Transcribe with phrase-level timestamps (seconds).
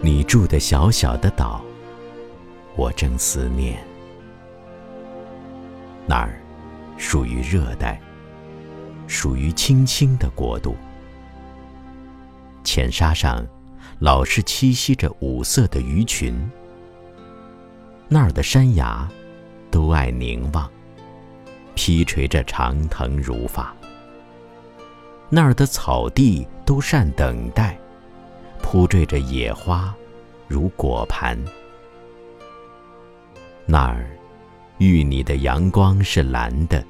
[0.00, 1.60] 你住的小小的岛，
[2.76, 3.82] 我正思念。
[6.06, 6.40] 那儿
[6.96, 8.00] 属于热带，
[9.08, 10.76] 属于青青的国度。
[12.62, 13.44] 浅沙上
[13.98, 16.48] 老是栖息着五色的鱼群。
[18.06, 19.06] 那儿的山崖
[19.68, 20.70] 都爱凝望，
[21.74, 23.74] 披垂着长藤如发。
[25.28, 27.76] 那儿的草地都善等待。
[28.70, 29.94] 铺缀着野花，
[30.46, 31.42] 如果盘。
[33.64, 34.10] 那儿，
[34.76, 36.84] 遇你的阳光是蓝的，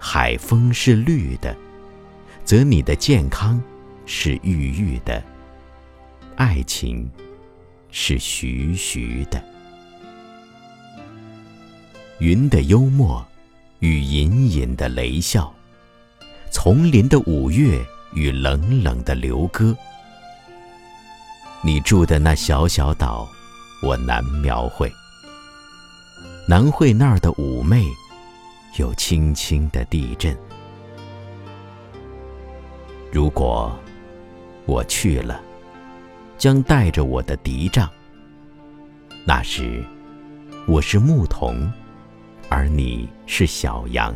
[0.00, 1.56] 海风是绿的，
[2.44, 3.62] 则你的健康
[4.04, 5.22] 是郁郁的，
[6.34, 7.08] 爱情
[7.92, 9.40] 是徐徐的。
[12.18, 13.24] 云的幽默
[13.78, 15.54] 与隐隐的雷笑，
[16.50, 17.80] 丛林的五月
[18.12, 19.72] 与冷冷的流歌。
[21.66, 23.28] 你住的那小小岛，
[23.82, 24.88] 我难描绘。
[26.48, 27.84] 难绘那儿的妩媚，
[28.78, 30.38] 有轻轻的地震。
[33.10, 33.76] 如果
[34.64, 35.40] 我去了，
[36.38, 37.90] 将带着我的笛杖。
[39.26, 39.84] 那时，
[40.68, 41.68] 我是牧童，
[42.48, 44.14] 而你是小羊。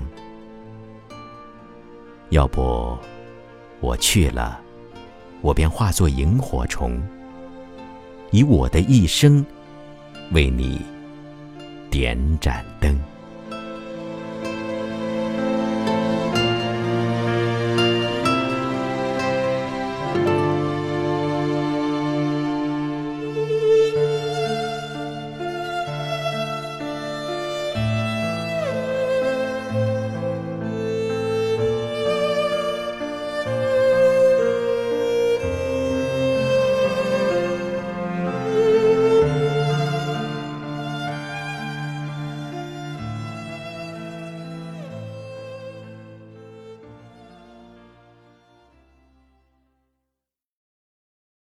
[2.29, 2.97] 要不，
[3.81, 4.61] 我去了，
[5.41, 7.03] 我便化作萤火虫。
[8.31, 9.45] 以我的一生，
[10.33, 10.81] 为你
[11.91, 12.99] 点盏灯。